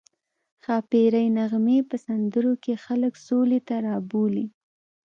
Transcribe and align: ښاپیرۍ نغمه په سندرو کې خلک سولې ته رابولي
ښاپیرۍ 0.63 1.27
نغمه 1.37 1.77
په 1.89 1.95
سندرو 2.05 2.53
کې 2.63 2.73
خلک 2.85 3.13
سولې 3.27 3.59
ته 3.67 3.75
رابولي 3.87 4.45